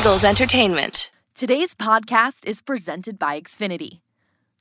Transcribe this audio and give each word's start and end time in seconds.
Eagles 0.00 0.24
Entertainment. 0.24 1.10
Today's 1.34 1.74
podcast 1.74 2.46
is 2.46 2.62
presented 2.62 3.18
by 3.18 3.38
Xfinity. 3.38 4.00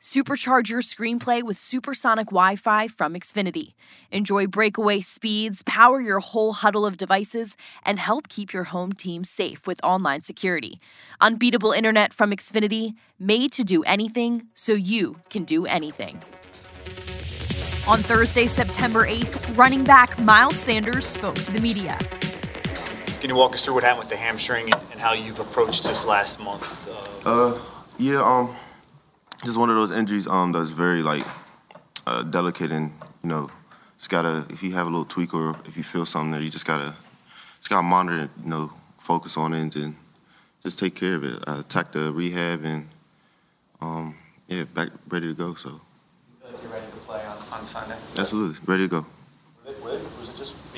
Supercharge 0.01 0.67
your 0.67 0.81
screenplay 0.81 1.41
with 1.41 1.57
supersonic 1.57 2.25
Wi 2.27 2.57
Fi 2.57 2.89
from 2.89 3.13
Xfinity. 3.13 3.73
Enjoy 4.11 4.47
breakaway 4.47 4.99
speeds, 4.99 5.63
power 5.63 6.01
your 6.01 6.19
whole 6.19 6.51
huddle 6.51 6.85
of 6.85 6.97
devices, 6.97 7.55
and 7.85 7.99
help 7.99 8.27
keep 8.27 8.51
your 8.51 8.65
home 8.65 8.91
team 8.91 9.23
safe 9.23 9.65
with 9.65 9.79
online 9.81 10.23
security. 10.23 10.81
Unbeatable 11.21 11.71
internet 11.71 12.13
from 12.13 12.31
Xfinity, 12.31 12.95
made 13.17 13.53
to 13.53 13.63
do 13.63 13.81
anything 13.83 14.47
so 14.53 14.73
you 14.73 15.21
can 15.29 15.45
do 15.45 15.65
anything. 15.65 16.21
On 17.87 17.99
Thursday, 17.99 18.45
September 18.45 19.07
8th, 19.07 19.57
running 19.57 19.85
back 19.85 20.19
Miles 20.19 20.57
Sanders 20.57 21.05
spoke 21.05 21.35
to 21.35 21.53
the 21.53 21.61
media. 21.61 21.97
Can 23.19 23.29
you 23.29 23.35
walk 23.35 23.53
us 23.53 23.65
through 23.65 23.73
what 23.73 23.83
happened 23.83 23.99
with 23.99 24.09
the 24.09 24.15
hamstring 24.15 24.71
and, 24.71 24.81
and 24.91 24.99
how 24.99 25.13
you've 25.13 25.39
approached 25.39 25.83
this 25.83 26.05
last 26.05 26.39
month? 26.39 26.87
Uh, 27.25 27.57
yeah, 27.97 28.21
um, 28.23 28.55
just 29.43 29.57
one 29.57 29.69
of 29.69 29.75
those 29.75 29.91
injuries 29.91 30.27
um 30.27 30.51
that's 30.51 30.71
very 30.71 31.01
like 31.01 31.25
uh, 32.05 32.23
delicate 32.23 32.71
and 32.71 32.91
you 33.23 33.29
know 33.29 33.49
just 33.97 34.09
gotta 34.09 34.45
if 34.49 34.63
you 34.63 34.71
have 34.73 34.87
a 34.87 34.89
little 34.89 35.05
tweak 35.05 35.33
or 35.33 35.55
if 35.65 35.77
you 35.77 35.83
feel 35.83 36.05
something 36.05 36.31
there 36.31 36.41
you 36.41 36.49
just 36.49 36.65
gotta 36.65 36.93
just 37.57 37.69
gotta 37.69 37.83
monitor 37.83 38.23
it 38.23 38.29
you 38.43 38.49
know 38.49 38.71
focus 38.97 39.37
on 39.37 39.53
it 39.53 39.75
and 39.75 39.95
just 40.61 40.77
take 40.77 40.95
care 40.95 41.15
of 41.15 41.23
it. 41.23 41.47
Uh, 41.47 41.59
attack 41.59 41.91
the 41.91 42.11
rehab 42.11 42.63
and 42.63 42.87
um 43.81 44.15
yeah 44.47 44.63
back 44.75 44.89
ready 45.09 45.27
to 45.27 45.33
go 45.33 45.55
so. 45.55 45.69
Feel 45.69 46.51
like 46.51 46.63
you're 46.63 46.71
ready 46.71 46.85
to 46.85 46.91
play 47.07 47.25
on, 47.25 47.37
on 47.51 47.63
Sunday? 47.63 47.95
Absolutely 48.17 48.57
ready 48.65 48.83
to 48.83 48.89
go. 48.89 49.05
was 49.05 49.07
it 49.07 49.07
just 49.07 49.18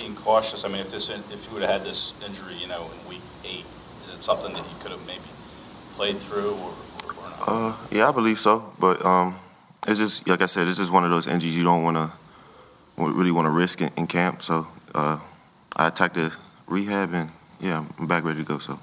being 0.02 0.16
cautious 0.16 0.66
I 0.66 0.68
mean 0.68 0.82
if 0.82 0.90
this 0.90 1.10
if 1.10 1.48
you 1.48 1.54
would 1.54 1.62
have 1.62 1.82
had 1.82 1.84
this 1.88 2.14
injury 2.26 2.56
you 2.56 2.68
know 2.68 2.82
in 2.82 3.10
week 3.10 3.26
eight 3.46 3.66
is 4.04 4.10
it 4.12 4.24
something 4.24 4.52
that 4.52 4.66
you 4.66 4.78
could 4.82 4.92
have 4.92 5.06
maybe 5.06 5.30
played 5.96 6.18
through 6.18 6.54
or 6.66 6.74
uh, 7.48 7.76
yeah, 7.92 8.08
I 8.08 8.12
believe 8.12 8.40
so. 8.40 8.64
But 8.80 9.04
um, 9.06 9.36
it's 9.88 10.00
just 10.00 10.28
like 10.28 10.42
I 10.42 10.46
said, 10.46 10.68
it's 10.68 10.78
just 10.78 10.92
one 10.92 11.04
of 11.04 11.12
those 11.12 11.28
injuries 11.28 11.58
you 11.58 11.64
don't 11.64 11.84
want 11.84 11.98
to 11.98 12.12
really 12.98 13.32
want 13.32 13.46
to 13.46 13.52
risk 13.52 13.82
in, 13.82 13.90
in, 13.98 14.08
camp. 14.08 14.44
So 14.44 14.68
uh, 14.94 15.20
I 15.76 15.88
attacked 15.88 16.16
the 16.16 16.36
rehab, 16.68 17.14
and 17.14 17.30
yeah, 17.60 17.84
I'm 18.00 18.08
back 18.08 18.24
ready 18.24 18.40
to 18.40 18.46
go. 18.46 18.60
So, 18.60 18.80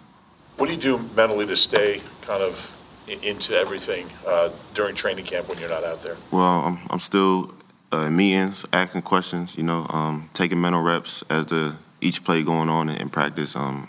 what 0.56 0.68
do 0.68 0.74
you 0.74 0.80
do 0.80 0.98
mentally 1.16 1.46
to 1.46 1.56
stay 1.56 2.00
kind 2.22 2.42
of 2.42 2.74
into 3.22 3.54
everything 3.54 4.06
uh, 4.26 4.50
during 4.74 4.94
training 4.94 5.24
camp 5.24 5.48
when 5.48 5.58
you're 5.58 5.70
not 5.70 5.84
out 5.84 6.02
there? 6.02 6.16
Well, 6.30 6.42
I'm, 6.42 6.78
I'm 6.90 7.00
still 7.00 7.54
uh, 7.92 8.10
meetings, 8.10 8.64
asking 8.72 9.02
questions. 9.02 9.56
You 9.56 9.64
know, 9.64 9.86
um, 9.90 10.28
taking 10.34 10.60
mental 10.60 10.82
reps 10.82 11.22
as 11.30 11.46
the 11.46 11.76
each 12.00 12.24
play 12.24 12.42
going 12.42 12.68
on 12.68 12.88
in, 12.88 12.96
in 12.96 13.08
practice. 13.08 13.56
Um, 13.56 13.88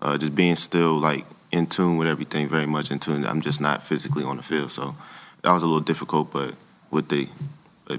uh, 0.00 0.16
just 0.16 0.34
being 0.34 0.56
still 0.56 0.98
like 0.98 1.24
in 1.50 1.66
tune 1.66 1.96
with 1.96 2.08
everything, 2.08 2.48
very 2.48 2.66
much 2.66 2.90
in 2.90 2.98
tune. 2.98 3.24
I'm 3.24 3.40
just 3.40 3.60
not 3.60 3.82
physically 3.82 4.24
on 4.24 4.36
the 4.36 4.42
field, 4.42 4.70
so 4.70 4.94
that 5.42 5.52
was 5.52 5.62
a 5.62 5.66
little 5.66 5.80
difficult. 5.80 6.32
But 6.32 6.54
with 6.90 7.08
the 7.08 7.28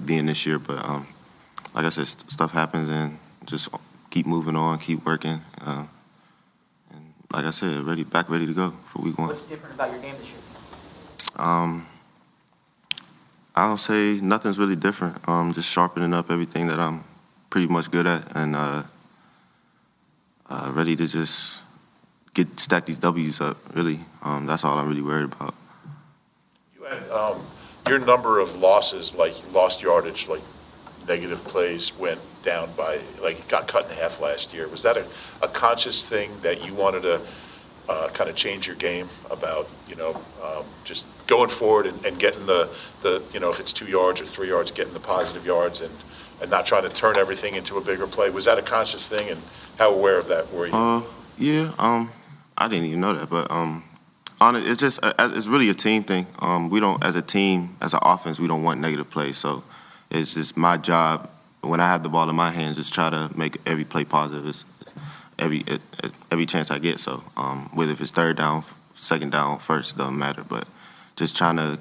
being 0.04 0.26
this 0.26 0.46
year, 0.46 0.58
but 0.58 0.84
um, 0.84 1.06
like 1.74 1.84
I 1.84 1.88
said, 1.88 2.06
st- 2.06 2.30
stuff 2.30 2.52
happens, 2.52 2.88
and 2.88 3.18
just 3.44 3.68
keep 4.10 4.26
moving 4.26 4.56
on, 4.56 4.78
keep 4.78 5.04
working, 5.04 5.40
uh, 5.60 5.84
and 6.92 7.12
like 7.32 7.44
I 7.44 7.50
said, 7.50 7.82
ready 7.82 8.04
back 8.04 8.30
ready 8.30 8.46
to 8.46 8.54
go 8.54 8.70
for 8.70 9.02
week 9.02 9.18
one. 9.18 9.28
What's 9.28 9.44
different 9.44 9.74
about 9.74 9.90
your 9.90 10.00
game 10.00 10.14
this 10.16 10.30
year? 10.30 10.38
Um, 11.36 11.86
I'll 13.60 13.76
say 13.76 14.18
nothing's 14.22 14.58
really 14.58 14.74
different. 14.74 15.28
Um, 15.28 15.52
just 15.52 15.70
sharpening 15.70 16.14
up 16.14 16.30
everything 16.30 16.68
that 16.68 16.80
I'm 16.80 17.04
pretty 17.50 17.66
much 17.66 17.90
good 17.90 18.06
at, 18.06 18.34
and 18.34 18.56
uh, 18.56 18.84
uh, 20.48 20.72
ready 20.74 20.96
to 20.96 21.06
just 21.06 21.62
get 22.32 22.58
stack 22.58 22.86
these 22.86 22.96
W's 22.98 23.38
up. 23.38 23.58
Really, 23.74 23.98
um, 24.22 24.46
that's 24.46 24.64
all 24.64 24.78
I'm 24.78 24.88
really 24.88 25.02
worried 25.02 25.30
about. 25.30 25.54
You 26.74 26.84
had 26.84 27.10
um, 27.10 27.42
your 27.86 27.98
number 27.98 28.40
of 28.40 28.56
losses, 28.56 29.14
like 29.14 29.34
lost 29.52 29.82
yardage, 29.82 30.26
like 30.26 30.42
negative 31.06 31.44
plays, 31.44 31.92
went 31.98 32.20
down 32.42 32.70
by 32.78 32.98
like 33.22 33.40
it 33.40 33.48
got 33.48 33.68
cut 33.68 33.90
in 33.90 33.96
half 33.98 34.22
last 34.22 34.54
year. 34.54 34.68
Was 34.68 34.82
that 34.84 34.96
a, 34.96 35.04
a 35.42 35.48
conscious 35.48 36.02
thing 36.02 36.30
that 36.40 36.66
you 36.66 36.72
wanted 36.72 37.02
to 37.02 37.20
uh, 37.90 38.08
kind 38.10 38.30
of 38.30 38.36
change 38.36 38.66
your 38.66 38.76
game 38.76 39.06
about? 39.30 39.70
You 39.88 39.96
know, 39.96 40.14
um, 40.44 40.64
just 40.84 41.06
going 41.26 41.50
forward 41.50 41.86
and, 41.86 42.04
and 42.04 42.18
getting 42.18 42.46
the 42.46 42.68
the 43.02 43.22
you 43.34 43.40
know 43.40 43.50
if 43.50 43.58
it's 43.60 43.72
two 43.72 43.86
yards 43.86 44.20
or 44.20 44.26
three 44.26 44.48
yards, 44.48 44.70
getting 44.70 44.94
the 44.94 45.00
positive 45.00 45.44
yards 45.44 45.80
and 45.80 45.92
and 46.40 46.50
not 46.50 46.66
trying 46.66 46.84
to 46.84 46.88
turn 46.88 47.16
everything 47.18 47.54
into 47.54 47.76
a 47.76 47.84
bigger 47.84 48.06
play. 48.06 48.30
Was 48.30 48.44
that 48.44 48.58
a 48.58 48.62
conscious 48.62 49.06
thing, 49.06 49.28
and 49.28 49.40
how 49.78 49.92
aware 49.92 50.18
of 50.18 50.28
that 50.28 50.52
were 50.52 50.66
you? 50.66 50.74
Uh, 50.74 51.02
yeah, 51.38 51.72
um, 51.78 52.10
I 52.56 52.68
didn't 52.68 52.86
even 52.86 53.00
know 53.00 53.14
that, 53.14 53.28
but 53.28 53.50
um, 53.50 53.82
on 54.40 54.56
it, 54.56 54.66
it's 54.66 54.80
just 54.80 55.04
uh, 55.04 55.12
it's 55.18 55.46
really 55.46 55.68
a 55.68 55.74
team 55.74 56.02
thing. 56.02 56.26
Um, 56.38 56.70
we 56.70 56.80
don't, 56.80 57.02
as 57.04 57.16
a 57.16 57.22
team, 57.22 57.70
as 57.80 57.94
an 57.94 58.00
offense, 58.02 58.38
we 58.38 58.46
don't 58.46 58.62
want 58.62 58.80
negative 58.80 59.10
plays. 59.10 59.38
So 59.38 59.62
it's 60.10 60.34
just 60.34 60.56
my 60.56 60.76
job 60.76 61.28
when 61.62 61.80
I 61.80 61.88
have 61.88 62.02
the 62.02 62.08
ball 62.08 62.28
in 62.30 62.36
my 62.36 62.50
hands, 62.50 62.76
just 62.76 62.94
try 62.94 63.10
to 63.10 63.30
make 63.36 63.58
every 63.66 63.84
play 63.84 64.04
positive. 64.04 64.46
It's, 64.46 64.64
every 65.40 65.64
every 66.30 66.46
chance 66.46 66.70
I 66.70 66.78
get. 66.78 67.00
So 67.00 67.24
um, 67.36 67.70
whether 67.74 67.92
if 67.92 68.00
it's 68.00 68.10
third 68.10 68.36
down, 68.36 68.64
second 68.94 69.32
down, 69.32 69.58
first, 69.58 69.96
doesn't 69.96 70.18
matter. 70.18 70.44
But 70.48 70.66
just 71.16 71.36
trying 71.36 71.56
to 71.56 71.78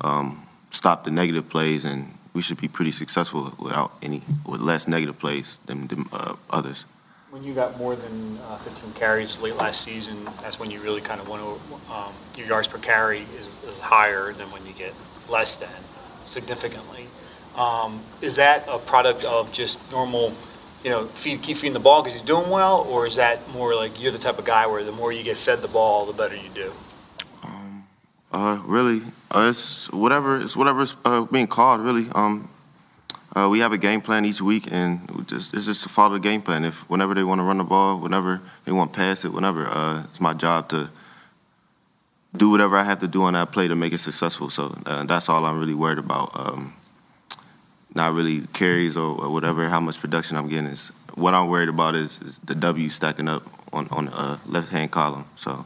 um, 0.00 0.46
stop 0.70 1.04
the 1.04 1.10
negative 1.10 1.48
plays, 1.48 1.84
and 1.84 2.14
we 2.34 2.42
should 2.42 2.60
be 2.60 2.68
pretty 2.68 2.92
successful 2.92 3.54
without 3.58 3.92
any 4.02 4.22
with 4.46 4.60
less 4.60 4.88
negative 4.88 5.18
plays 5.18 5.58
than, 5.66 5.86
than 5.88 6.04
uh, 6.12 6.34
others 6.50 6.86
when 7.30 7.44
you 7.44 7.54
got 7.54 7.78
more 7.78 7.94
than 7.94 8.38
uh, 8.48 8.56
15 8.58 8.92
carries 8.94 9.40
late 9.40 9.54
last 9.54 9.82
season, 9.82 10.24
that's 10.42 10.58
when 10.58 10.70
you 10.70 10.80
really 10.80 11.00
kind 11.00 11.20
of 11.20 11.28
want 11.28 11.40
to, 11.42 11.92
um, 11.92 12.12
your 12.36 12.48
yards 12.48 12.66
per 12.66 12.78
carry 12.78 13.20
is, 13.20 13.62
is, 13.64 13.78
higher 13.78 14.32
than 14.32 14.46
when 14.48 14.66
you 14.66 14.72
get 14.72 14.92
less 15.30 15.54
than 15.56 15.68
significantly. 16.24 17.06
Um, 17.56 18.00
is 18.20 18.36
that 18.36 18.66
a 18.68 18.78
product 18.78 19.24
of 19.24 19.52
just 19.52 19.78
normal, 19.92 20.30
you 20.84 20.90
know, 20.90 21.04
feed, 21.04 21.42
keep 21.42 21.56
feeding 21.56 21.74
the 21.74 21.80
ball 21.80 22.02
because 22.02 22.18
you're 22.18 22.40
doing 22.40 22.50
well, 22.50 22.86
or 22.90 23.06
is 23.06 23.16
that 23.16 23.38
more 23.52 23.74
like 23.74 24.02
you're 24.02 24.12
the 24.12 24.18
type 24.18 24.38
of 24.38 24.44
guy 24.44 24.66
where 24.66 24.82
the 24.82 24.92
more 24.92 25.12
you 25.12 25.22
get 25.22 25.36
fed 25.36 25.60
the 25.60 25.68
ball, 25.68 26.06
the 26.06 26.12
better 26.12 26.34
you 26.34 26.48
do? 26.54 26.72
Um, 27.44 27.84
uh, 28.32 28.60
really, 28.64 29.02
uh, 29.30 29.48
it's 29.50 29.92
whatever 29.92 30.40
it's 30.40 30.56
whatever's 30.56 30.96
uh, 31.04 31.22
being 31.22 31.46
called. 31.46 31.80
Really, 31.82 32.06
um, 32.14 32.48
uh, 33.36 33.48
we 33.50 33.60
have 33.60 33.72
a 33.72 33.78
game 33.78 34.00
plan 34.00 34.24
each 34.24 34.40
week, 34.40 34.68
and 34.70 35.00
just, 35.28 35.54
it's 35.54 35.66
just 35.66 35.82
to 35.82 35.88
follow 35.88 36.14
the 36.14 36.20
game 36.20 36.42
plan. 36.42 36.64
If 36.64 36.88
whenever 36.88 37.14
they 37.14 37.24
want 37.24 37.40
to 37.40 37.44
run 37.44 37.58
the 37.58 37.64
ball, 37.64 37.98
whenever 37.98 38.40
they 38.64 38.72
want 38.72 38.92
to 38.92 38.98
pass 38.98 39.24
it, 39.24 39.32
whenever 39.32 39.66
uh, 39.66 40.04
it's 40.04 40.20
my 40.20 40.34
job 40.34 40.68
to 40.70 40.88
do 42.36 42.50
whatever 42.50 42.76
I 42.76 42.84
have 42.84 43.00
to 43.00 43.08
do 43.08 43.22
on 43.24 43.34
that 43.34 43.52
play 43.52 43.68
to 43.68 43.74
make 43.74 43.92
it 43.92 43.98
successful. 43.98 44.50
So 44.50 44.74
uh, 44.86 45.04
that's 45.04 45.28
all 45.28 45.44
I'm 45.44 45.58
really 45.58 45.74
worried 45.74 45.98
about. 45.98 46.30
Um, 46.34 46.74
not 47.94 48.12
really 48.12 48.42
carries 48.52 48.96
or, 48.96 49.22
or, 49.22 49.30
whatever, 49.30 49.68
how 49.68 49.80
much 49.80 50.00
production 50.00 50.36
I'm 50.36 50.48
getting. 50.48 50.66
Is 50.66 50.92
what 51.14 51.34
I'm 51.34 51.48
worried 51.48 51.68
about 51.68 51.94
is, 51.94 52.20
is 52.22 52.38
the 52.38 52.54
W 52.54 52.88
stacking 52.88 53.28
up 53.28 53.42
on 53.72 53.88
on 53.90 54.06
the 54.06 54.12
uh, 54.14 54.38
left 54.46 54.70
hand 54.70 54.90
column. 54.90 55.24
So 55.36 55.64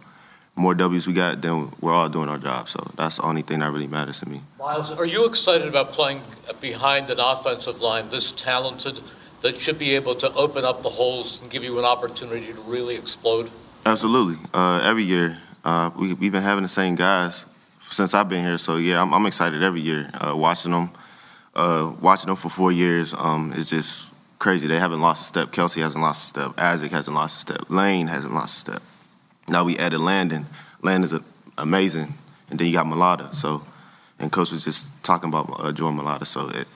more 0.56 0.74
W's 0.74 1.06
we 1.06 1.12
got, 1.12 1.42
then 1.42 1.70
we're 1.80 1.92
all 1.92 2.08
doing 2.08 2.28
our 2.28 2.38
job. 2.38 2.68
So 2.68 2.86
that's 2.96 3.16
the 3.16 3.22
only 3.22 3.42
thing 3.42 3.60
that 3.60 3.72
really 3.72 3.86
matters 3.86 4.20
to 4.20 4.28
me. 4.28 4.40
Miles, 4.58 4.92
are 4.92 5.04
you 5.04 5.26
excited 5.26 5.66
about 5.66 5.92
playing 5.92 6.20
behind 6.60 7.10
an 7.10 7.18
offensive 7.18 7.80
line 7.80 8.08
this 8.10 8.30
talented 8.32 9.00
that 9.42 9.58
should 9.58 9.78
be 9.78 9.94
able 9.94 10.14
to 10.14 10.32
open 10.34 10.64
up 10.64 10.82
the 10.82 10.88
holes 10.88 11.42
and 11.42 11.50
give 11.50 11.64
you 11.64 11.78
an 11.78 11.84
opportunity 11.84 12.52
to 12.52 12.60
really 12.62 12.94
explode? 12.94 13.50
Absolutely. 13.84 14.36
Uh, 14.54 14.80
every 14.84 15.02
year, 15.02 15.38
uh, 15.64 15.90
we, 15.98 16.10
have 16.10 16.20
been 16.20 16.34
having 16.34 16.62
the 16.62 16.68
same 16.68 16.94
guys 16.94 17.44
since 17.90 18.14
I've 18.14 18.28
been 18.28 18.44
here. 18.44 18.58
So 18.58 18.76
yeah, 18.76 19.02
I'm, 19.02 19.12
I'm 19.12 19.26
excited 19.26 19.62
every 19.62 19.80
year 19.80 20.08
uh, 20.14 20.34
watching 20.36 20.72
them. 20.72 20.90
Uh, 21.54 21.94
watching 22.00 22.26
them 22.26 22.36
for 22.36 22.48
four 22.48 22.72
years 22.72 23.14
um, 23.14 23.52
is 23.52 23.70
just 23.70 24.12
crazy. 24.38 24.66
They 24.66 24.78
haven't 24.78 25.00
lost 25.00 25.22
a 25.22 25.24
step. 25.24 25.48
Kelce 25.48 25.80
hasn't 25.80 26.02
lost 26.02 26.24
a 26.24 26.26
step. 26.26 26.58
Isaac 26.58 26.90
hasn't 26.90 27.14
lost 27.14 27.36
a 27.36 27.40
step. 27.40 27.70
Lane 27.70 28.08
hasn't 28.08 28.34
lost 28.34 28.56
a 28.56 28.60
step. 28.60 28.82
Now 29.48 29.64
we 29.64 29.76
added 29.78 30.00
Landon. 30.00 30.46
Landon's 30.82 31.14
amazing, 31.56 32.14
and 32.50 32.58
then 32.58 32.66
you 32.66 32.72
got 32.72 32.86
Mailata. 32.86 33.34
So, 33.34 33.64
and 34.18 34.32
coach 34.32 34.50
was 34.50 34.64
just 34.64 35.04
talking 35.04 35.28
about 35.28 35.48
uh, 35.58 35.72
Jordan 35.72 36.00
Mailata. 36.00 36.26
So 36.26 36.48
it, 36.48 36.66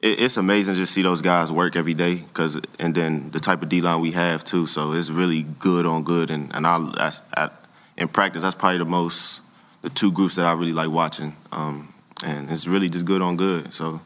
it, 0.00 0.20
it's 0.20 0.36
amazing 0.36 0.74
to 0.74 0.80
just 0.80 0.92
see 0.92 1.02
those 1.02 1.22
guys 1.22 1.50
work 1.50 1.74
every 1.74 1.94
day. 1.94 2.22
Cause 2.34 2.60
and 2.78 2.94
then 2.94 3.30
the 3.30 3.40
type 3.40 3.62
of 3.62 3.68
D 3.68 3.80
line 3.80 4.00
we 4.00 4.12
have 4.12 4.44
too. 4.44 4.66
So 4.66 4.92
it's 4.92 5.10
really 5.10 5.42
good 5.42 5.86
on 5.86 6.04
good. 6.04 6.30
And 6.30 6.54
and 6.54 6.66
I, 6.66 6.78
that's, 6.96 7.22
I 7.36 7.50
in 7.96 8.08
practice 8.08 8.42
that's 8.42 8.54
probably 8.54 8.78
the 8.78 8.84
most 8.84 9.40
the 9.82 9.90
two 9.90 10.12
groups 10.12 10.36
that 10.36 10.46
I 10.46 10.52
really 10.52 10.72
like 10.72 10.90
watching. 10.90 11.34
Um, 11.50 11.91
and 12.24 12.50
it's 12.50 12.66
really 12.66 12.88
just 12.88 13.04
good 13.04 13.22
on 13.22 13.36
good. 13.36 13.72
So. 13.72 14.00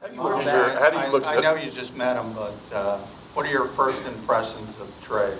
How 0.00 0.08
do 0.08 0.14
you 0.14 0.22
look 0.22 0.46
at, 0.46 0.78
how 0.78 0.90
do 0.90 1.06
you 1.06 1.12
look 1.12 1.26
I, 1.26 1.36
I 1.36 1.40
know 1.40 1.54
you 1.56 1.70
just 1.70 1.96
met 1.96 2.16
him, 2.16 2.32
but 2.32 2.54
uh, 2.72 2.98
what 3.34 3.44
are 3.46 3.50
your 3.50 3.66
first 3.66 4.06
impressions 4.06 4.80
of 4.80 4.88
Trey? 5.02 5.34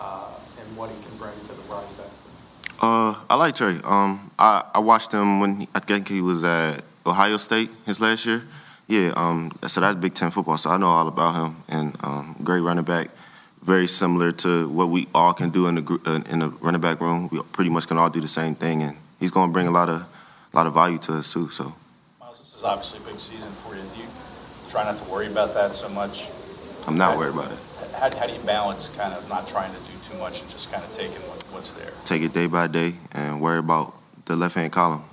Uh, 0.00 0.34
and 0.58 0.76
what 0.76 0.90
he 0.90 0.96
can 1.04 1.16
bring 1.16 1.32
to 1.32 1.54
the 1.54 1.62
running 1.70 1.94
back? 1.96 2.06
Uh, 2.82 3.14
I 3.28 3.34
like 3.36 3.54
Trey. 3.54 3.78
Um, 3.84 4.30
I, 4.38 4.64
I 4.74 4.78
watched 4.78 5.12
him 5.12 5.40
when 5.40 5.60
he, 5.60 5.68
I 5.74 5.80
think 5.80 6.08
he 6.08 6.20
was 6.20 6.42
at 6.42 6.82
Ohio 7.06 7.36
State 7.36 7.70
his 7.86 8.00
last 8.00 8.26
year. 8.26 8.42
Yeah, 8.88 9.12
um, 9.16 9.52
so 9.68 9.80
that's 9.80 9.96
Big 9.96 10.14
Ten 10.14 10.30
football, 10.32 10.58
so 10.58 10.70
I 10.70 10.76
know 10.76 10.88
all 10.88 11.06
about 11.06 11.34
him. 11.36 11.56
And 11.68 11.96
um, 12.02 12.34
great 12.42 12.60
running 12.60 12.84
back, 12.84 13.10
very 13.62 13.86
similar 13.86 14.32
to 14.32 14.68
what 14.68 14.88
we 14.88 15.06
all 15.14 15.32
can 15.32 15.50
do 15.50 15.68
in 15.68 15.76
the 15.76 16.00
uh, 16.06 16.32
in 16.32 16.40
the 16.40 16.48
running 16.60 16.80
back 16.80 17.00
room. 17.00 17.28
We 17.30 17.40
pretty 17.52 17.70
much 17.70 17.86
can 17.86 17.98
all 17.98 18.10
do 18.10 18.20
the 18.20 18.26
same 18.28 18.56
thing, 18.56 18.82
and 18.82 18.96
he's 19.20 19.30
going 19.30 19.50
to 19.50 19.52
bring 19.52 19.68
a 19.68 19.70
lot 19.70 19.88
of 19.88 20.04
a 20.52 20.56
lot 20.56 20.66
of 20.66 20.74
value 20.74 20.98
to 20.98 21.14
us 21.14 21.32
too. 21.32 21.48
So. 21.50 21.72
Miles, 22.18 22.38
this 22.38 22.54
is 22.54 22.64
obviously 22.64 23.00
a 23.00 23.06
big 23.06 23.18
season 23.18 23.50
for 23.50 23.74
you. 23.74 23.82
Do 23.94 24.00
you 24.02 24.08
try 24.68 24.84
not 24.84 25.00
to 25.02 25.10
worry 25.10 25.26
about 25.30 25.54
that 25.54 25.72
so 25.72 25.88
much? 25.88 26.28
I'm 26.86 26.96
not 26.96 27.12
how, 27.12 27.18
worried 27.18 27.34
about 27.34 27.52
it. 27.52 27.58
How, 27.94 28.18
how 28.18 28.26
do 28.26 28.32
you 28.32 28.40
balance 28.40 28.88
kind 28.96 29.12
of 29.14 29.28
not 29.28 29.46
trying 29.46 29.72
to 29.72 29.80
do 29.80 29.92
too 30.10 30.18
much 30.18 30.40
and 30.40 30.50
just 30.50 30.72
kind 30.72 30.82
of 30.82 30.92
taking 30.92 31.20
what, 31.28 31.42
what's 31.52 31.70
there? 31.70 31.92
Take 32.04 32.22
it 32.22 32.32
day 32.32 32.46
by 32.46 32.66
day 32.66 32.94
and 33.12 33.40
worry 33.40 33.58
about 33.58 33.94
the 34.24 34.36
left 34.36 34.54
hand 34.54 34.72
column, 34.72 35.04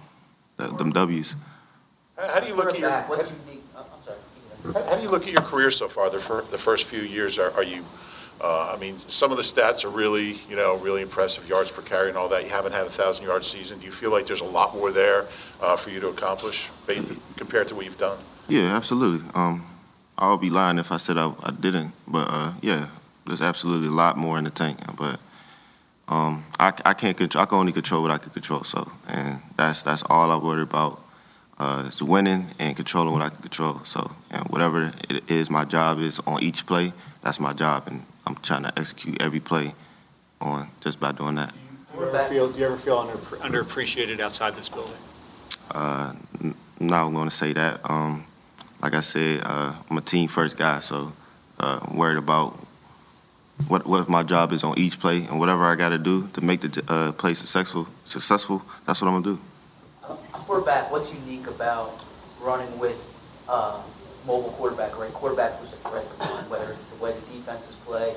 the, 0.57 0.67
them 0.67 0.91
W's. 0.91 1.35
How 2.17 2.39
do 2.39 2.47
you 2.47 2.55
look 2.55 2.69
at 2.69 2.79
your? 2.79 2.91
What's 2.91 3.31
unique? 3.45 3.63
Oh, 3.75 3.85
I'm 3.93 4.01
sorry. 4.01 4.85
How 4.85 4.95
do 4.95 5.03
you 5.03 5.09
look 5.09 5.27
at 5.27 5.33
your 5.33 5.43
career 5.43 5.69
so 5.69 5.87
far? 5.87 6.09
The, 6.09 6.19
fir- 6.19 6.41
the 6.49 6.57
first 6.57 6.85
few 6.85 7.01
years, 7.01 7.37
are, 7.37 7.51
are 7.51 7.63
you? 7.63 7.83
Uh, 8.41 8.73
I 8.75 8.79
mean, 8.79 8.97
some 9.07 9.31
of 9.31 9.37
the 9.37 9.43
stats 9.43 9.83
are 9.83 9.89
really, 9.89 10.33
you 10.49 10.55
know, 10.55 10.77
really 10.77 11.01
impressive, 11.01 11.47
yards 11.49 11.71
per 11.71 11.81
carry 11.81 12.09
and 12.09 12.17
all 12.17 12.29
that. 12.29 12.43
You 12.43 12.49
haven't 12.49 12.73
had 12.73 12.85
a 12.85 12.89
thousand 12.89 13.25
yard 13.25 13.43
season. 13.43 13.79
Do 13.79 13.85
you 13.85 13.91
feel 13.91 14.11
like 14.11 14.27
there's 14.27 14.41
a 14.41 14.45
lot 14.45 14.75
more 14.75 14.91
there 14.91 15.25
uh, 15.61 15.75
for 15.75 15.89
you 15.89 15.99
to 16.01 16.09
accomplish 16.09 16.69
compared 17.35 17.67
to 17.69 17.75
what 17.75 17.85
you've 17.85 17.97
done? 17.97 18.17
Yeah, 18.47 18.75
absolutely. 18.75 19.27
Um, 19.33 19.65
I'll 20.17 20.37
be 20.37 20.49
lying 20.49 20.77
if 20.77 20.91
I 20.91 20.97
said 20.97 21.17
I, 21.17 21.33
I 21.43 21.51
didn't. 21.51 21.93
But 22.07 22.27
uh, 22.29 22.53
yeah, 22.61 22.87
there's 23.25 23.41
absolutely 23.41 23.87
a 23.87 23.91
lot 23.91 24.17
more 24.17 24.37
in 24.37 24.43
the 24.43 24.49
tank. 24.51 24.79
But 24.97 25.19
um, 26.07 26.45
I, 26.59 26.73
I 26.85 26.93
can't 26.93 27.17
control. 27.17 27.41
I 27.41 27.45
can 27.45 27.57
only 27.57 27.71
control 27.71 28.01
what 28.03 28.11
I 28.11 28.17
can 28.17 28.31
control. 28.31 28.63
So, 28.63 28.91
and 29.07 29.39
that's 29.55 29.81
that's 29.81 30.03
all 30.09 30.31
I 30.31 30.37
worry 30.37 30.63
about. 30.63 31.01
Uh, 31.59 31.85
is 31.87 32.03
winning 32.03 32.45
and 32.59 32.75
controlling 32.75 33.11
what 33.13 33.23
I 33.23 33.29
can 33.29 33.41
control. 33.41 33.79
So, 33.83 34.11
and 34.29 34.43
whatever 34.49 34.91
it 35.09 35.23
is, 35.27 35.49
my 35.49 35.65
job 35.65 35.99
is 35.99 36.19
on 36.19 36.43
each 36.43 36.67
play. 36.67 36.93
That's 37.23 37.39
my 37.39 37.51
job, 37.51 37.87
and 37.87 38.03
I'm 38.27 38.35
trying 38.35 38.63
to 38.63 38.73
execute 38.77 39.21
every 39.21 39.39
play 39.39 39.73
on 40.41 40.67
just 40.81 40.99
by 40.99 41.13
doing 41.13 41.35
that. 41.35 41.53
Do 41.93 42.03
you 42.03 42.09
ever 42.09 42.23
feel, 42.25 42.51
do 42.51 42.59
you 42.59 42.65
ever 42.65 42.75
feel 42.75 42.97
under, 42.97 43.13
underappreciated 43.15 44.19
outside 44.19 44.53
this 44.53 44.67
building? 44.67 44.91
Uh, 45.71 46.13
n- 46.43 46.53
not 46.79 47.09
going 47.11 47.29
to 47.29 47.35
say 47.35 47.53
that. 47.53 47.79
Um, 47.89 48.25
like 48.81 48.93
I 48.95 48.99
said, 48.99 49.41
uh, 49.45 49.73
I'm 49.89 49.97
a 49.97 50.01
team 50.01 50.27
first 50.27 50.57
guy, 50.57 50.81
so 50.81 51.13
uh, 51.59 51.79
I'm 51.81 51.97
worried 51.97 52.17
about 52.17 52.59
what 53.69 53.87
what 53.87 54.07
my 54.07 54.21
job 54.21 54.51
is 54.51 54.63
on 54.63 54.77
each 54.77 54.99
play 54.99 55.23
and 55.25 55.39
whatever 55.39 55.63
I 55.65 55.75
got 55.75 55.89
to 55.89 55.97
do 55.97 56.27
to 56.33 56.41
make 56.41 56.59
the 56.59 56.83
uh, 56.87 57.11
play 57.13 57.33
successful. 57.33 57.87
Successful. 58.05 58.61
That's 58.85 59.01
what 59.01 59.07
I'm 59.07 59.23
gonna 59.23 59.35
do. 59.35 59.41
Uh, 60.03 60.15
quarterback. 60.45 60.91
What's 60.91 61.11
unique 61.11 61.47
about 61.47 62.05
running 62.39 62.77
with 62.77 62.99
uh, 63.49 63.81
mobile 64.27 64.51
quarterback? 64.51 64.99
Right, 64.99 65.11
quarterback 65.13 65.59
was 65.61 65.73
a 65.73 65.77
threat 65.77 66.03
whether 66.49 66.71
it's 66.71 66.87
the 66.87 67.03
way 67.03 67.11
the 67.11 67.19
defenses 67.33 67.75
play 67.85 68.13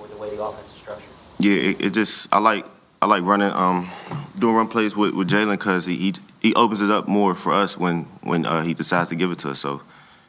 or 0.00 0.08
the 0.08 0.16
way 0.16 0.34
the 0.34 0.42
offense 0.42 0.74
is 0.74 0.80
structured. 0.80 1.12
Yeah, 1.38 1.52
it, 1.52 1.80
it 1.80 1.90
just 1.94 2.32
I 2.32 2.38
like 2.38 2.66
I 3.00 3.06
like 3.06 3.22
running 3.22 3.52
um 3.52 3.88
doing 4.38 4.56
run 4.56 4.68
plays 4.68 4.96
with, 4.96 5.14
with 5.14 5.30
Jalen 5.30 5.52
because 5.52 5.86
he, 5.86 5.96
he 5.96 6.14
he 6.42 6.54
opens 6.54 6.80
it 6.80 6.90
up 6.90 7.06
more 7.06 7.34
for 7.34 7.52
us 7.52 7.76
when 7.78 8.04
when 8.22 8.46
uh, 8.46 8.62
he 8.62 8.74
decides 8.74 9.10
to 9.10 9.14
give 9.16 9.30
it 9.30 9.38
to 9.40 9.50
us. 9.50 9.60
So 9.60 9.82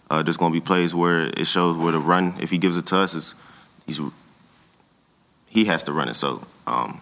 uh, 0.09 0.21
there's 0.21 0.37
going 0.37 0.51
to 0.51 0.59
be 0.59 0.63
plays 0.63 0.93
where 0.93 1.27
it 1.27 1.47
shows 1.47 1.77
where 1.77 1.93
the 1.93 1.99
run, 1.99 2.33
if 2.41 2.49
he 2.49 2.57
gives 2.57 2.75
it 2.75 2.85
to 2.87 2.97
us, 2.97 3.15
is 3.15 3.33
he's 3.87 4.01
he 5.47 5.65
has 5.65 5.83
to 5.83 5.93
run 5.93 6.09
it. 6.09 6.15
So, 6.15 6.45
um, 6.67 7.01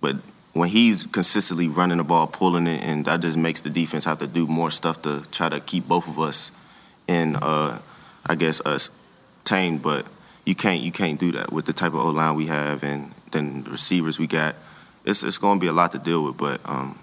but 0.00 0.16
when 0.52 0.68
he's 0.68 1.04
consistently 1.04 1.68
running 1.68 1.98
the 1.98 2.04
ball, 2.04 2.26
pulling 2.26 2.66
it, 2.66 2.82
and 2.82 3.04
that 3.04 3.20
just 3.20 3.36
makes 3.36 3.60
the 3.60 3.70
defense 3.70 4.04
have 4.04 4.18
to 4.18 4.26
do 4.26 4.46
more 4.46 4.70
stuff 4.70 5.02
to 5.02 5.24
try 5.30 5.48
to 5.48 5.60
keep 5.60 5.86
both 5.86 6.08
of 6.08 6.18
us 6.18 6.50
in, 7.08 7.36
uh, 7.36 7.80
I 8.26 8.34
guess, 8.36 8.60
us 8.64 8.90
tamed. 9.44 9.82
But 9.82 10.06
you 10.44 10.54
can't 10.54 10.80
you 10.80 10.92
can't 10.92 11.18
do 11.18 11.32
that 11.32 11.52
with 11.52 11.66
the 11.66 11.72
type 11.72 11.94
of 11.94 12.00
O 12.00 12.10
line 12.10 12.36
we 12.36 12.46
have, 12.46 12.84
and 12.84 13.10
then 13.32 13.64
the 13.64 13.70
receivers 13.70 14.18
we 14.18 14.26
got. 14.28 14.54
It's 15.04 15.22
it's 15.22 15.38
going 15.38 15.58
to 15.58 15.60
be 15.60 15.68
a 15.68 15.72
lot 15.72 15.92
to 15.92 15.98
deal 15.98 16.24
with, 16.24 16.36
but. 16.36 16.60
Um, 16.64 16.98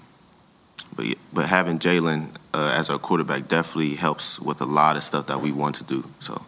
but 0.96 1.06
but 1.34 1.46
having 1.48 1.80
Jalen 1.80 2.30
uh, 2.54 2.74
as 2.74 2.90
our 2.90 2.98
quarterback 2.98 3.48
definitely 3.48 3.96
helps 3.96 4.40
with 4.40 4.62
a 4.62 4.66
lot 4.66 4.96
of 4.96 5.04
stuff 5.04 5.28
that 5.28 5.42
we 5.42 5.52
want 5.52 5.76
to 5.76 5.84
do. 5.84 6.04
So. 6.20 6.42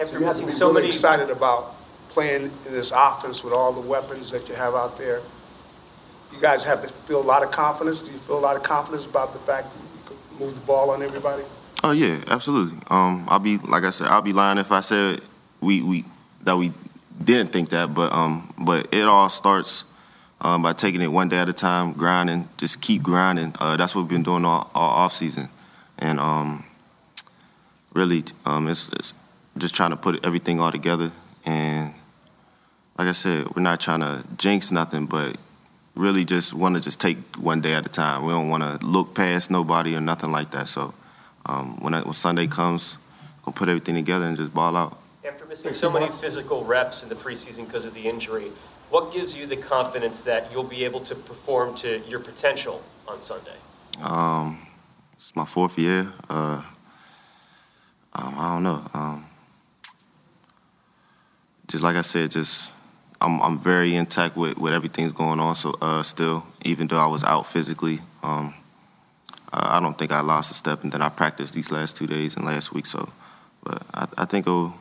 After 0.00 0.18
you 0.20 0.24
have 0.26 0.36
to 0.36 0.46
be 0.46 0.52
so 0.52 0.72
really 0.72 0.88
excited 0.88 1.30
about 1.30 1.74
playing 2.10 2.42
in 2.42 2.72
this 2.72 2.92
offense 2.94 3.42
with 3.42 3.52
all 3.52 3.72
the 3.72 3.86
weapons 3.88 4.30
that 4.30 4.48
you 4.48 4.54
have 4.54 4.74
out 4.74 4.96
there. 4.98 5.20
You 6.32 6.40
guys 6.40 6.64
have 6.64 6.82
to 6.82 6.88
feel 6.88 7.20
a 7.20 7.22
lot 7.22 7.42
of 7.42 7.50
confidence. 7.50 8.00
Do 8.00 8.10
you 8.12 8.18
feel 8.18 8.38
a 8.38 8.40
lot 8.40 8.56
of 8.56 8.62
confidence 8.62 9.06
about 9.06 9.32
the 9.32 9.38
fact 9.38 9.72
that 9.72 9.80
you 9.80 10.00
can 10.06 10.38
move 10.38 10.54
the 10.54 10.66
ball 10.66 10.90
on 10.90 11.02
everybody? 11.02 11.42
Oh 11.84 11.92
yeah, 11.92 12.20
absolutely. 12.28 12.78
Um, 12.90 13.24
I'll 13.28 13.38
be 13.38 13.58
like 13.58 13.84
I 13.84 13.90
said, 13.90 14.08
I'll 14.08 14.22
be 14.22 14.32
lying 14.32 14.58
if 14.58 14.72
I 14.72 14.80
said 14.80 15.20
we 15.60 15.82
we 15.82 16.04
that 16.44 16.56
we 16.56 16.72
didn't 17.22 17.52
think 17.52 17.70
that, 17.70 17.94
but 17.94 18.12
um, 18.12 18.52
but 18.58 18.92
it 18.92 19.04
all 19.04 19.28
starts 19.28 19.84
um, 20.40 20.62
by 20.62 20.72
taking 20.72 21.00
it 21.00 21.08
one 21.08 21.28
day 21.28 21.38
at 21.38 21.48
a 21.48 21.52
time, 21.52 21.92
grinding, 21.92 22.48
just 22.56 22.80
keep 22.80 23.02
grinding. 23.02 23.54
Uh, 23.58 23.76
that's 23.76 23.94
what 23.94 24.02
we've 24.02 24.10
been 24.10 24.22
doing 24.22 24.44
all, 24.44 24.70
all 24.74 24.90
off 24.90 25.12
season, 25.12 25.48
and 25.98 26.20
um, 26.20 26.64
really, 27.92 28.24
um, 28.46 28.68
it's, 28.68 28.88
it's, 28.90 29.14
just 29.56 29.74
trying 29.74 29.90
to 29.90 29.96
put 29.96 30.24
everything 30.24 30.60
all 30.60 30.70
together. 30.70 31.10
And 31.44 31.92
like 32.96 33.08
I 33.08 33.12
said, 33.12 33.48
we're 33.56 33.62
not 33.62 33.80
trying 33.80 34.00
to 34.00 34.22
jinx 34.36 34.70
nothing, 34.70 35.06
but 35.06 35.36
really 35.96 36.24
just 36.24 36.54
want 36.54 36.76
to 36.76 36.80
just 36.80 37.00
take 37.00 37.16
one 37.36 37.60
day 37.60 37.72
at 37.72 37.84
a 37.84 37.88
time. 37.88 38.24
We 38.24 38.32
don't 38.32 38.48
want 38.48 38.62
to 38.62 38.86
look 38.86 39.16
past 39.16 39.50
nobody 39.50 39.96
or 39.96 40.00
nothing 40.00 40.30
like 40.30 40.52
that. 40.52 40.68
So 40.68 40.94
um, 41.46 41.80
when, 41.80 41.92
when 41.94 42.12
Sunday 42.12 42.46
comes, 42.46 42.98
we'll 43.44 43.52
put 43.52 43.68
everything 43.68 43.94
together 43.94 44.26
and 44.26 44.36
just 44.36 44.54
ball 44.54 44.76
out. 44.76 44.98
After 45.26 45.44
missing 45.46 45.72
so 45.72 45.90
many 45.90 46.08
physical 46.20 46.64
reps 46.64 47.02
in 47.02 47.08
the 47.08 47.14
preseason 47.14 47.66
because 47.66 47.84
of 47.84 47.94
the 47.94 48.08
injury, 48.08 48.50
what 48.90 49.12
gives 49.12 49.36
you 49.36 49.46
the 49.46 49.56
confidence 49.56 50.20
that 50.22 50.50
you'll 50.50 50.64
be 50.64 50.84
able 50.84 51.00
to 51.00 51.14
perform 51.14 51.76
to 51.76 51.98
your 52.08 52.20
potential 52.20 52.82
on 53.06 53.20
Sunday? 53.20 53.56
Um, 54.02 54.58
it's 55.12 55.34
my 55.36 55.44
fourth 55.44 55.78
year. 55.78 56.08
Uh, 56.30 56.62
um, 58.14 58.34
I 58.38 58.54
don't 58.54 58.62
know. 58.62 58.82
Um, 58.94 59.24
just 61.66 61.84
like 61.84 61.96
I 61.96 62.02
said, 62.02 62.30
just 62.30 62.72
I'm 63.20 63.40
I'm 63.42 63.58
very 63.58 63.94
intact 63.94 64.36
with, 64.36 64.56
with 64.58 64.72
everything's 64.72 65.12
going 65.12 65.40
on. 65.40 65.54
So 65.54 65.74
uh, 65.82 66.02
still, 66.02 66.46
even 66.64 66.86
though 66.86 66.98
I 66.98 67.06
was 67.06 67.24
out 67.24 67.46
physically, 67.46 68.00
um, 68.22 68.54
I 69.52 69.80
don't 69.80 69.96
think 69.96 70.12
I 70.12 70.20
lost 70.20 70.50
a 70.50 70.54
step. 70.54 70.82
And 70.82 70.92
then 70.92 71.02
I 71.02 71.08
practiced 71.08 71.54
these 71.54 71.70
last 71.70 71.96
two 71.96 72.06
days 72.06 72.36
and 72.36 72.44
last 72.44 72.72
week. 72.72 72.86
So, 72.86 73.08
but 73.64 73.82
I, 73.94 74.06
I 74.18 74.24
think 74.24 74.46
it'll 74.46 74.74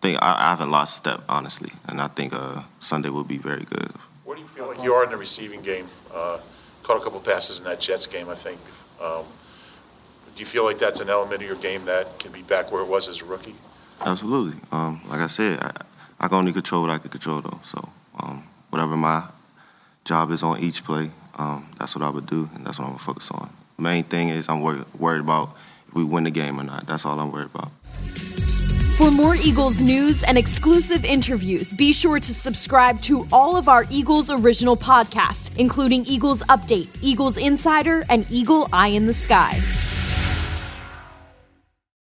think 0.00 0.18
I, 0.22 0.34
I, 0.38 0.50
haven't 0.50 0.70
lost 0.70 0.94
a 0.94 0.96
step 0.96 1.24
honestly, 1.28 1.72
and 1.86 2.00
I 2.00 2.08
think 2.08 2.32
uh, 2.32 2.62
Sunday 2.78 3.08
will 3.08 3.24
be 3.24 3.38
very 3.38 3.64
good. 3.64 3.90
Where 4.24 4.36
do 4.36 4.42
you 4.42 4.48
feel 4.48 4.68
like 4.68 4.82
you 4.82 4.92
are 4.94 5.04
in 5.04 5.10
the 5.10 5.16
receiving 5.16 5.62
game? 5.62 5.86
Uh, 6.14 6.38
caught 6.82 7.00
a 7.00 7.04
couple 7.04 7.20
passes 7.20 7.58
in 7.58 7.64
that 7.64 7.80
Jets 7.80 8.06
game, 8.06 8.28
I 8.28 8.34
think. 8.34 8.58
Um, 9.02 9.24
do 10.34 10.40
you 10.40 10.46
feel 10.46 10.64
like 10.64 10.78
that's 10.78 11.00
an 11.00 11.10
element 11.10 11.42
of 11.42 11.48
your 11.48 11.56
game 11.56 11.84
that 11.86 12.18
can 12.18 12.32
be 12.32 12.42
back 12.42 12.70
where 12.70 12.82
it 12.82 12.88
was 12.88 13.08
as 13.08 13.22
a 13.22 13.24
rookie? 13.24 13.54
Absolutely. 14.04 14.60
Um, 14.70 15.00
like 15.08 15.20
I 15.20 15.26
said, 15.26 15.58
I, 15.60 15.72
I, 16.20 16.28
can 16.28 16.38
only 16.38 16.52
control 16.52 16.82
what 16.82 16.90
I 16.90 16.98
can 16.98 17.10
control, 17.10 17.40
though. 17.40 17.60
So 17.64 17.88
um, 18.20 18.44
whatever 18.70 18.96
my 18.96 19.24
job 20.04 20.30
is 20.30 20.42
on 20.42 20.60
each 20.60 20.84
play, 20.84 21.10
um, 21.38 21.66
that's 21.78 21.96
what 21.96 22.04
I 22.04 22.10
would 22.10 22.26
do, 22.26 22.48
and 22.54 22.64
that's 22.64 22.78
what 22.78 22.86
I'm 22.86 22.92
gonna 22.92 23.02
focus 23.02 23.30
on. 23.32 23.50
Main 23.80 24.02
thing 24.02 24.28
is 24.28 24.48
I'm 24.48 24.60
worried, 24.60 24.84
worried 24.98 25.20
about 25.20 25.50
if 25.86 25.94
we 25.94 26.02
win 26.02 26.24
the 26.24 26.32
game 26.32 26.58
or 26.58 26.64
not. 26.64 26.86
That's 26.88 27.06
all 27.06 27.20
I'm 27.20 27.30
worried 27.30 27.50
about. 27.54 27.70
For 28.98 29.12
more 29.12 29.36
Eagles 29.36 29.80
news 29.80 30.24
and 30.24 30.36
exclusive 30.36 31.04
interviews, 31.04 31.72
be 31.72 31.92
sure 31.92 32.18
to 32.18 32.34
subscribe 32.34 33.00
to 33.02 33.28
all 33.30 33.56
of 33.56 33.68
our 33.68 33.84
Eagles 33.88 34.32
original 34.32 34.76
podcasts, 34.76 35.56
including 35.56 36.04
Eagles 36.06 36.42
Update, 36.48 36.88
Eagles 37.02 37.38
Insider, 37.38 38.04
and 38.08 38.26
Eagle 38.32 38.68
Eye 38.72 38.88
in 38.88 39.06
the 39.06 39.14
Sky. 39.14 39.60